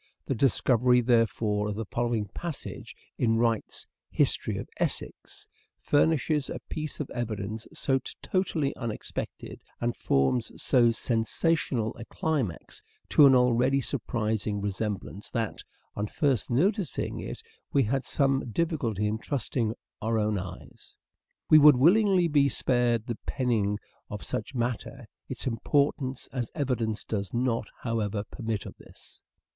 [0.25, 3.85] The discovery, therefore, of the following passage in Wright's"
[4.21, 5.47] History of Essex"
[5.91, 12.81] furnishes a piece of evidence so totally un expected, and forms so sensational a climax
[13.09, 15.61] to an already surprising resemblance that,
[15.95, 20.97] on first noticing it, we had some difficulty in trusting our own eyes.
[21.47, 23.77] We would willingly be spared the penning
[24.09, 29.21] of such matter: its importance as evidence does not, however, permit of this.